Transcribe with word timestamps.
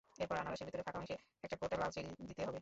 এরপর 0.19 0.35
আনারসের 0.37 0.65
ভেতরের 0.67 0.85
ফাঁকা 0.87 0.99
অংশে 0.99 1.15
একটা 1.43 1.55
গোটা 1.61 1.75
লাল 1.77 1.89
চেরি 1.91 2.09
দিতে 2.29 2.43
হবে। 2.45 2.59